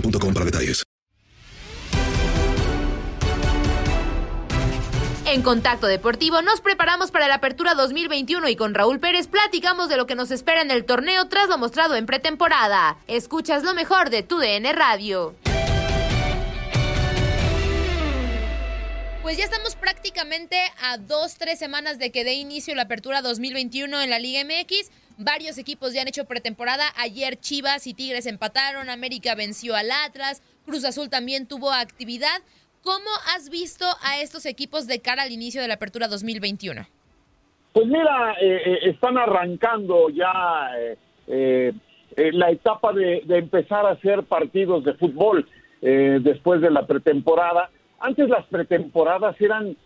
[0.00, 0.82] boostmobile.com para detalles.
[5.26, 9.96] En Contacto Deportivo nos preparamos para la Apertura 2021 y con Raúl Pérez platicamos de
[9.96, 12.98] lo que nos espera en el torneo tras lo mostrado en pretemporada.
[13.08, 15.34] Escuchas lo mejor de tu DN Radio.
[19.22, 24.00] Pues ya estamos prácticamente a dos, tres semanas de que dé inicio la Apertura 2021
[24.00, 24.92] en la Liga MX.
[25.18, 26.84] Varios equipos ya han hecho pretemporada.
[26.96, 32.42] Ayer Chivas y Tigres empataron, América venció al Atlas, Cruz Azul también tuvo actividad.
[32.82, 36.86] ¿Cómo has visto a estos equipos de cara al inicio de la Apertura 2021?
[37.72, 40.96] Pues mira, eh, eh, están arrancando ya eh,
[42.16, 45.46] eh, la etapa de, de empezar a hacer partidos de fútbol
[45.82, 47.70] después de la pretemporada.
[48.00, 49.76] Antes las pretemporadas eran,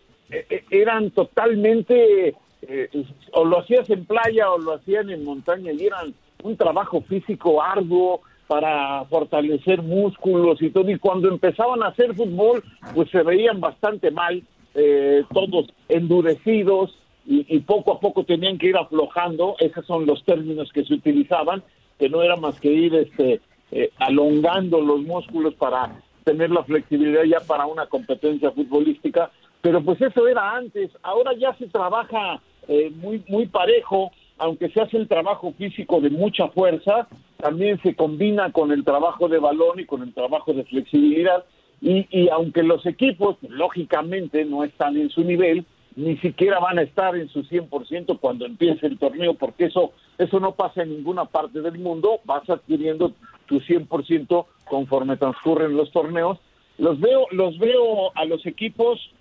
[0.71, 2.33] eran totalmente,
[2.63, 2.89] eh,
[3.33, 6.13] o lo hacías en playa o lo hacían en montaña y eran
[6.43, 10.89] un trabajo físico arduo para fortalecer músculos y todo.
[10.89, 12.63] Y cuando empezaban a hacer fútbol,
[12.93, 14.43] pues se veían bastante mal,
[14.75, 19.55] eh, todos endurecidos y, poco a poco tenían que ir aflojando.
[19.59, 21.63] Esos son los términos que se utilizaban,
[21.97, 23.39] que no era más que ir este,
[23.71, 29.31] eh, alongando los músculos para tener la flexibilidad ya para una competencia futbolística.
[29.61, 30.91] Pero pues eso era antes.
[31.03, 34.11] Ahora ya se trabaja eh, muy, muy parejo
[34.41, 37.07] aunque se hace el trabajo físico de mucha fuerza,
[37.37, 41.45] también se combina con el trabajo de balón y con el trabajo de flexibilidad.
[41.79, 45.63] Y, y aunque los equipos, lógicamente, no están en su nivel,
[45.95, 50.39] ni siquiera van a estar en su 100% cuando empiece el torneo, porque eso, eso
[50.39, 53.13] no pasa en ninguna parte del mundo, vas adquiriendo
[53.45, 56.39] tu 100% conforme transcurren los torneos.
[56.79, 59.11] Los veo, los veo a los equipos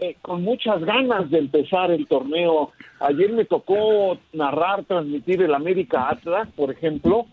[0.00, 2.72] eh, con muchas ganas de empezar el torneo.
[3.00, 7.26] Ayer me tocó narrar, transmitir el América Atlas, por ejemplo,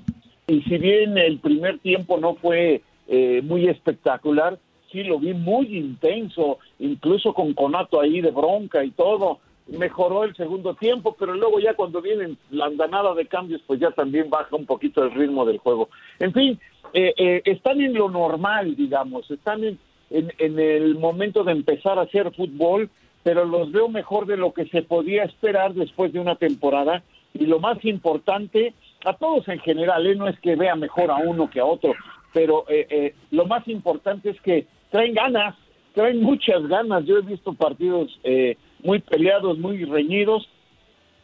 [0.48, 4.60] y si bien el primer tiempo no fue eh, muy espectacular,
[4.92, 9.40] sí lo vi muy intenso, incluso con Conato ahí de bronca y todo.
[9.68, 13.92] Mejoró el segundo tiempo, pero luego ya cuando vienen la andanada de cambios, pues ya
[13.92, 15.90] también baja un poquito el ritmo del juego.
[16.20, 16.60] En fin,
[16.94, 19.80] eh, eh, están en lo normal, digamos, están en,
[20.12, 22.90] en, el momento de empezar a hacer fútbol,
[23.24, 27.04] pero los veo mejor de lo que se podía esperar después de una temporada.
[27.34, 28.74] Y lo más importante,
[29.06, 30.16] a todos en general, ¿eh?
[30.16, 31.94] no es que vea mejor a uno que a otro,
[32.34, 35.56] pero eh, eh, lo más importante es que traen ganas,
[35.94, 37.06] traen muchas ganas.
[37.06, 40.50] Yo he visto partidos eh, muy peleados, muy reñidos,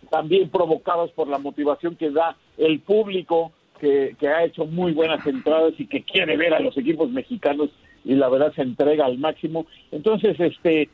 [0.09, 5.73] también provocados por la motivación que da el público, que ha hecho muy buenas entradas
[5.77, 7.69] y que quiere ver a los equipos mexicanos
[8.07, 9.67] y la verdad se entrega al máximo.
[9.91, 10.89] Entonces, este,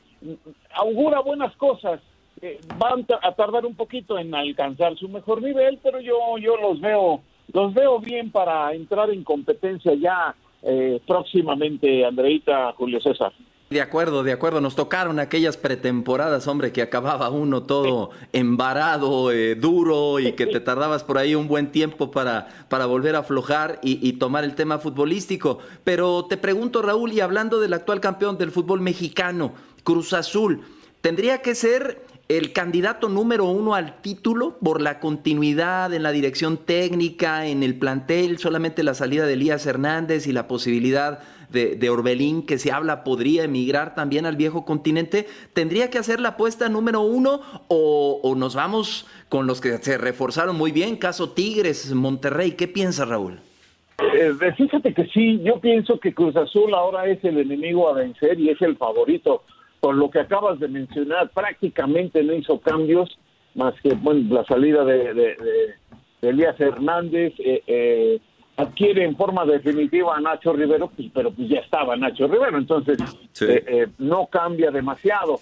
[0.74, 2.01] augura buenas cosas.
[2.42, 6.81] Eh, van a tardar un poquito en alcanzar su mejor nivel, pero yo yo los
[6.81, 7.21] veo
[7.54, 13.31] los veo bien para entrar en competencia ya eh, próximamente, Andreita, Julio César.
[13.73, 14.61] De acuerdo, de acuerdo.
[14.61, 20.59] Nos tocaron aquellas pretemporadas, hombre, que acababa uno todo embarado, eh, duro y que te
[20.59, 24.53] tardabas por ahí un buen tiempo para, para volver a aflojar y, y, tomar el
[24.53, 25.57] tema futbolístico.
[25.83, 29.53] Pero te pregunto, Raúl, y hablando del actual campeón del fútbol mexicano,
[29.83, 30.61] Cruz Azul,
[31.01, 36.57] ¿tendría que ser el candidato número uno al título por la continuidad en la dirección
[36.57, 41.21] técnica, en el plantel, solamente la salida de Elías Hernández y la posibilidad
[41.53, 46.29] de, Orbelín, que se habla podría emigrar también al viejo continente, ¿tendría que hacer la
[46.29, 50.97] apuesta número uno o, nos vamos con los que se reforzaron muy bien?
[50.97, 53.39] Caso Tigres, Monterrey, ¿qué piensa Raúl?
[54.00, 58.39] Eh, fíjate que sí, yo pienso que Cruz Azul ahora es el enemigo a vencer
[58.39, 59.44] y es el favorito
[59.79, 63.17] por lo que acabas de mencionar, prácticamente no hizo cambios
[63.53, 65.35] más que bueno, la salida de, de,
[66.21, 68.19] de Elías Hernández, eh, eh,
[68.57, 72.97] adquiere en forma definitiva a Nacho Rivero, pues, pero pues ya estaba Nacho Rivero, entonces
[73.31, 73.45] sí.
[73.45, 75.39] eh, eh no cambia demasiado.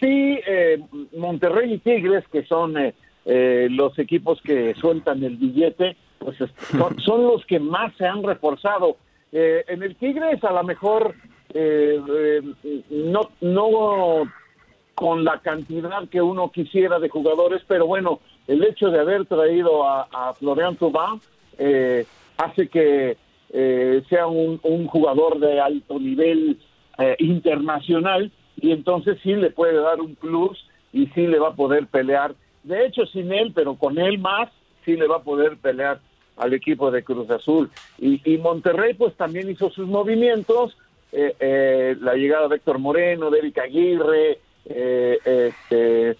[0.00, 0.80] Sí, eh,
[1.16, 7.24] Monterrey y Tigres, que son eh, los equipos que sueltan el billete, pues son, son
[7.24, 8.96] los que más se han reforzado.
[9.32, 11.14] en el Tigres a lo mejor
[11.54, 11.98] eh,
[12.64, 14.30] eh, no, no
[14.94, 19.88] con la cantidad que uno quisiera de jugadores, pero bueno, el hecho de haber traído
[19.88, 21.20] a, a Florian Thauvin
[21.56, 22.04] eh,
[22.38, 23.16] hace que
[23.50, 26.58] eh, sea un, un, jugador de alto nivel
[26.98, 31.56] eh, internacional y entonces sí le puede dar un plus y sí le va a
[31.56, 32.34] poder pelear.
[32.64, 34.48] De hecho, sin él, pero con él más,
[34.84, 36.00] sí le va a poder pelear
[36.36, 37.70] al equipo de Cruz Azul.
[37.98, 40.76] Y, y Monterrey pues también hizo sus movimientos,
[41.12, 46.10] eh, eh, la llegada de Héctor Moreno, de Eric Aguirre, eh, este,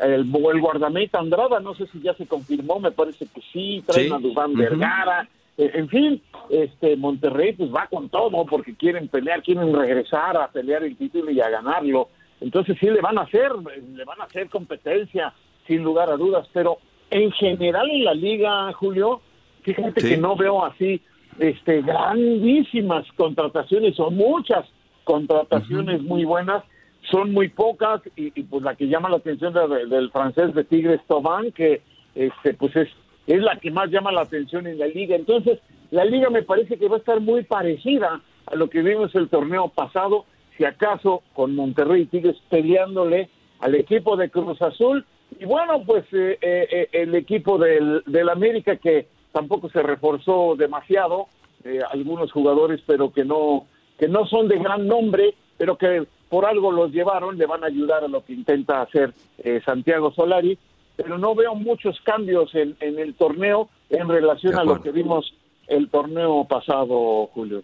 [0.00, 4.08] el, el, guardameta Andrada, no sé si ya se confirmó, me parece que sí, traen
[4.08, 4.14] sí.
[4.14, 4.58] a Dubán uh -huh.
[4.58, 10.48] Vergara, en fin, este Monterrey pues va con todo porque quieren pelear, quieren regresar a
[10.48, 12.08] pelear el título y a ganarlo.
[12.40, 13.52] Entonces sí le van a hacer,
[13.94, 15.32] le van a hacer competencia
[15.66, 16.78] sin lugar a dudas, pero
[17.10, 19.20] en general en la liga, Julio,
[19.62, 20.08] fíjate sí.
[20.08, 21.00] que no veo así
[21.38, 24.66] este grandísimas contrataciones, son muchas
[25.04, 26.08] contrataciones uh -huh.
[26.08, 26.64] muy buenas,
[27.10, 30.54] son muy pocas y, y, pues la que llama la atención de, de, del francés
[30.54, 31.82] de Tigres Tobán, que
[32.14, 32.88] este pues es
[33.26, 35.16] es la que más llama la atención en la liga.
[35.16, 35.58] Entonces,
[35.90, 39.28] la liga me parece que va a estar muy parecida a lo que vimos el
[39.28, 40.24] torneo pasado,
[40.56, 43.28] si acaso con Monterrey Tigres peleándole
[43.60, 45.04] al equipo de Cruz Azul.
[45.38, 51.26] Y bueno, pues eh, eh, el equipo del, del América que tampoco se reforzó demasiado,
[51.64, 53.66] eh, algunos jugadores, pero que no,
[53.98, 57.68] que no son de gran nombre, pero que por algo los llevaron, le van a
[57.68, 60.58] ayudar a lo que intenta hacer eh, Santiago Solari
[61.02, 65.34] pero no veo muchos cambios en, en el torneo en relación a lo que vimos
[65.66, 67.62] el torneo pasado, Julio.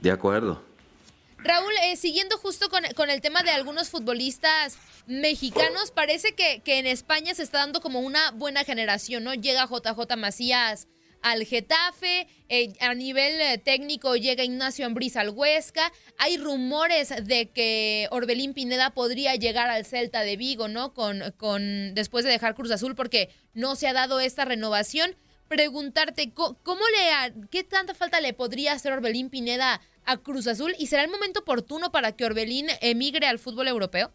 [0.00, 0.62] De acuerdo.
[1.38, 4.76] Raúl, eh, siguiendo justo con, con, el tema de algunos futbolistas
[5.06, 9.34] mexicanos, parece que, que, en España se está dando como una buena generación, ¿no?
[9.34, 10.88] Llega JJ Macías
[11.22, 17.50] al Getafe, eh, a nivel eh, técnico llega Ignacio Ambriz al Huesca, hay rumores de
[17.50, 20.94] que Orbelín Pineda podría llegar al Celta de Vigo, ¿no?
[20.94, 25.16] Con, con después de dejar Cruz Azul porque no se ha dado esta renovación.
[25.48, 30.74] Preguntarte, ¿cómo, le, qué tanta falta le podría hacer Orbelín Pineda a Cruz Azul?
[30.78, 34.12] ¿Y será el momento oportuno para que Orbelín emigre al fútbol europeo?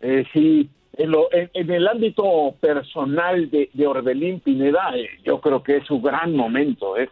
[0.00, 5.62] Eh, sí, en, lo, en, el ámbito personal de, de Orbelín Pineda, eh, yo creo
[5.62, 6.96] que es su gran momento.
[6.98, 7.08] Eh.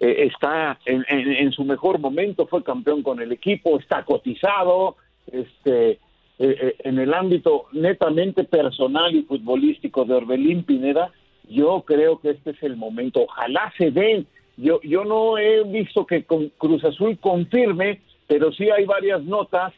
[0.00, 4.96] Eh, está en, en, su mejor momento, fue campeón con el equipo, está cotizado.
[5.30, 5.98] Este,
[6.36, 11.12] en el ámbito netamente personal y futbolístico de Orbelín Pineda,
[11.48, 13.22] yo creo que este es el momento.
[13.22, 14.26] Ojalá se den.
[14.56, 19.72] Yo, yo no he visto que con Cruz Azul confirme, pero sí hay varias notas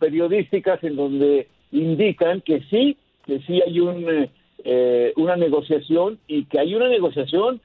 [0.00, 1.48] periodísticas en donde
[1.82, 4.28] indican que sí, que sí hay un,
[4.64, 7.60] eh, una negociación y que hay una negociación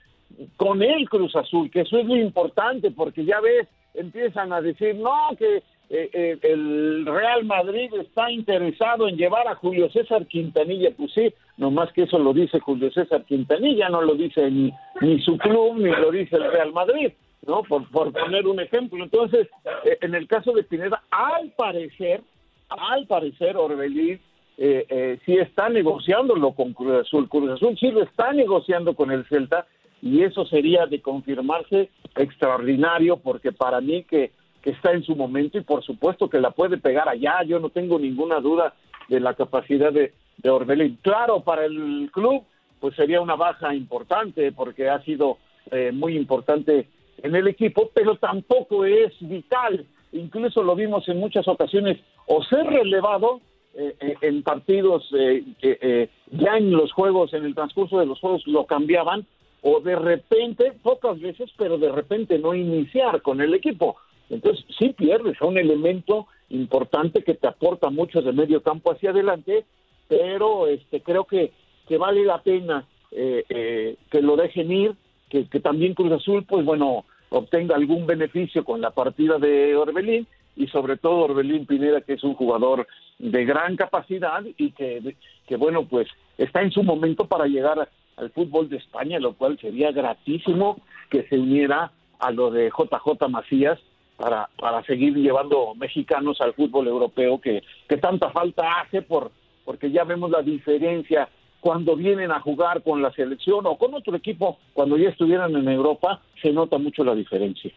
[0.58, 4.96] con el Cruz Azul, que eso es muy importante porque ya ves, empiezan a decir,
[4.96, 10.92] no, que eh, eh, el Real Madrid está interesado en llevar a Julio César Quintanilla,
[10.96, 15.20] pues sí, nomás que eso lo dice Julio César Quintanilla, no lo dice ni, ni
[15.22, 17.12] su club, ni lo dice el Real Madrid,
[17.48, 17.64] ¿no?
[17.64, 19.04] Por, por poner un ejemplo.
[19.04, 19.48] Entonces,
[19.84, 22.22] eh, en el caso de Pineda, al parecer,
[22.70, 24.20] al parecer Orbelín
[24.58, 27.30] eh, eh, sí está negociándolo con Cruz Azul.
[27.30, 29.66] Cruz Azul sí lo está negociando con el Celta
[30.02, 35.58] y eso sería de confirmarse extraordinario porque para mí que, que está en su momento
[35.58, 38.74] y por supuesto que la puede pegar allá, yo no tengo ninguna duda
[39.08, 41.00] de la capacidad de, de Orbelín.
[41.02, 42.44] Claro, para el club
[42.80, 45.38] pues sería una baja importante porque ha sido
[45.72, 46.88] eh, muy importante
[47.22, 49.86] en el equipo, pero tampoco es vital.
[50.12, 51.98] Incluso lo vimos en muchas ocasiones
[52.32, 53.42] o ser relevado
[53.74, 58.46] eh, eh, en partidos eh, ya en los juegos, en el transcurso de los juegos
[58.46, 59.26] lo cambiaban
[59.62, 63.98] o de repente, pocas veces, pero de repente no iniciar con el equipo.
[64.30, 69.10] Entonces sí pierdes a un elemento importante que te aporta mucho de medio campo hacia
[69.10, 69.66] adelante,
[70.08, 71.52] pero este creo que,
[71.88, 74.96] que vale la pena que lo dejen ir,
[75.30, 80.28] que, que también Cruz Azul, pues bueno, obtenga algún beneficio con la partida de Orbelín
[80.56, 82.88] y sobre todo Orbelín Pineda, que es un jugador
[83.18, 85.16] de gran capacidad y que,
[85.48, 89.58] que bueno, pues está en su momento para llegar al fútbol de España, lo cual
[89.60, 93.80] sería gratísimo que se uniera a lo de JJ Macías
[94.18, 99.32] para, para seguir llevando mexicanos al fútbol europeo que, que tanta falta hace por
[99.70, 101.30] porque ya vemos la diferencia
[101.60, 105.68] cuando vienen a jugar con la selección o con otro equipo, cuando ya estuvieran en
[105.68, 107.72] Europa, se nota mucho la diferencia.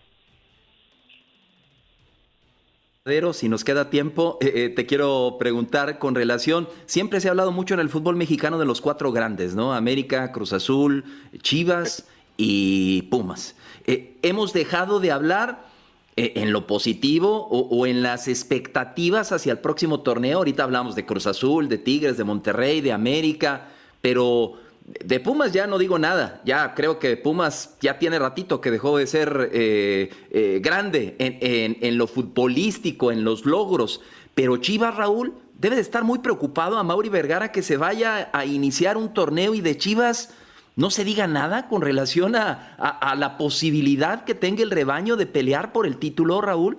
[3.32, 7.50] Si nos queda tiempo, eh, eh, te quiero preguntar con relación, siempre se ha hablado
[7.50, 9.75] mucho en el fútbol mexicano de los cuatro grandes, ¿no?
[9.75, 11.02] América, Cruz Azul,
[11.38, 12.06] Chivas
[12.37, 13.56] y Pumas.
[13.88, 15.66] Eh, hemos dejado de hablar
[16.14, 20.38] en lo positivo o, o, en las expectativas hacia el próximo torneo.
[20.38, 23.66] Ahorita hablamos de Cruz Azul, de Tigres, de Monterrey, de América,
[24.00, 28.70] pero de Pumas ya no digo nada, ya creo que Pumas ya tiene ratito que
[28.70, 34.00] dejó de ser eh, eh, grande en, lo futbolístico, en los logros,
[34.34, 38.44] pero Chivas Raúl debe de estar muy preocupado a Mauri Vergara que se vaya a
[38.44, 40.36] iniciar un torneo y de Chivas
[40.74, 45.70] no se diga nada con relación a, la posibilidad que tenga el rebaño de pelear
[45.70, 46.78] por el título, Raúl.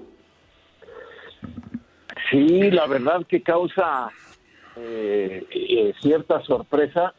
[2.32, 4.10] Sí, la verdad que causa
[4.76, 7.14] eh, cierta sorpresa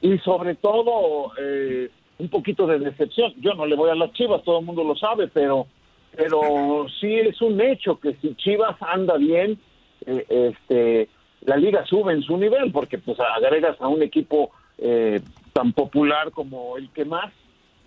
[0.00, 3.32] y sobre todo eh, un poquito de decepción.
[3.38, 5.66] Yo no le voy a las Chivas, todo el mundo lo sabe, pero
[6.16, 9.58] pero sí es un hecho que si Chivas anda bien,
[10.06, 11.08] eh, este
[11.42, 15.20] la liga sube en su nivel porque pues agregas a un equipo eh,
[15.52, 17.32] tan popular como el que más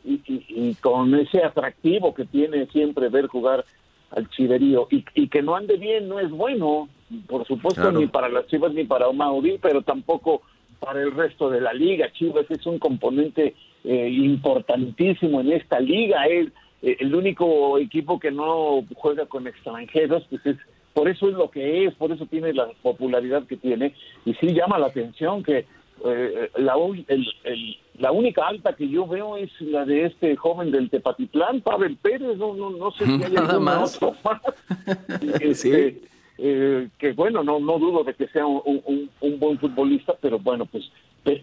[0.06, 3.64] y, con ese atractivo que tiene siempre ver jugar
[4.12, 6.90] al chiverío y, y que no ande bien no es bueno
[7.28, 10.42] por supuesto ni para las Chivas ni para Mauri pero tampoco
[10.84, 12.12] para el resto de la liga.
[12.12, 16.26] Chivas es un componente eh, importantísimo en esta liga.
[16.26, 16.48] Es
[16.82, 20.58] eh, el único equipo que no juega con extranjeros, pues es
[20.94, 24.54] por eso es lo que es, por eso tiene la popularidad que tiene y sí
[24.54, 25.66] llama la atención que
[26.06, 26.76] eh, la,
[27.98, 32.38] la única alta que yo veo es la de este joven del Tepatitlán, Pavel Pérez,
[32.38, 33.96] no, no, no sé si hay Nada algún más.
[33.96, 34.42] otro más.
[35.42, 36.00] Este,
[36.38, 40.66] eh, que bueno, no, no dudo de que sea un, un, buen futbolista, pero bueno,
[40.66, 40.84] pues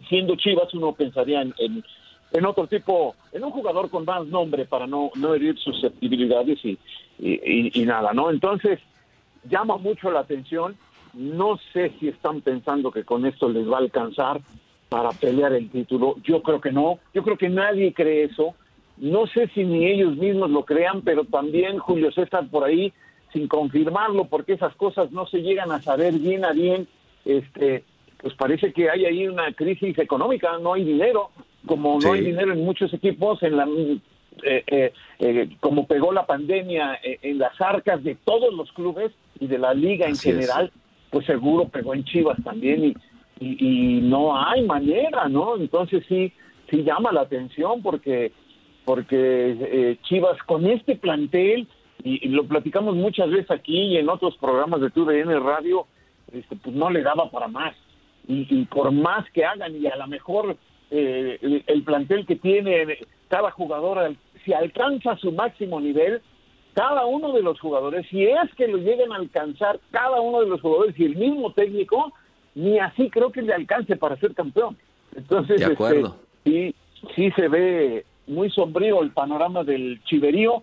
[0.09, 1.55] siendo Chivas uno pensaría en,
[2.33, 6.79] en, otro tipo, en un jugador con más nombre para no, no herir susceptibilidades y,
[7.19, 8.31] y, y, nada, ¿no?
[8.31, 8.81] Entonces,
[9.49, 10.77] llama mucho la atención,
[11.15, 14.41] no sé si están pensando que con esto les va a alcanzar
[14.89, 18.55] para pelear el título, yo creo que no, yo creo que nadie cree eso,
[18.97, 22.93] no sé si ni ellos mismos lo crean, pero también Julio César por ahí
[23.33, 26.89] sin confirmarlo, porque esas cosas no se llegan a saber bien a bien,
[27.25, 27.85] este,
[28.19, 31.31] pues parece que hay ahí una crisis económica, no hay dinero,
[31.67, 33.67] como no hay dinero en muchos equipos, en la
[34.43, 39.47] eh, eh, eh, como pegó la pandemia en las arcas de todos los clubes y
[39.47, 40.73] de la liga en general,
[41.11, 42.95] pues seguro pegó en Chivas también y,
[43.41, 45.57] y, no hay manera, ¿no?
[45.57, 46.33] Entonces sí,
[46.71, 48.33] sí llama la atención porque
[48.85, 51.69] porque Chivas con este plantel
[52.05, 55.87] y, lo platicamos muchas veces aquí y en otros programas de TUDN Radio,
[56.33, 57.75] este, pues no le daba para más.
[58.29, 60.57] Y, por más que hagan, y a lo mejor
[60.91, 64.15] eh, el, plantel que tiene cada jugador,
[64.45, 66.21] si alcanza su máximo nivel,
[66.75, 70.47] cada uno de los jugadores, si es que lo lleguen a alcanzar cada uno de
[70.47, 72.13] los jugadores y el mismo técnico,
[72.55, 74.77] ni así creo que le alcance para ser campeón.
[75.17, 76.17] Entonces, de acuerdo.
[76.45, 80.63] Este, sí, sí se ve muy sombrío el panorama del chiverío